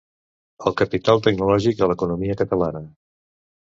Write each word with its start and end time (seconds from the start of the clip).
El 0.71 0.75
capital 0.81 1.23
tecnològic 1.29 1.87
a 1.87 1.93
l'economia 1.95 2.41
catalana. 2.45 2.87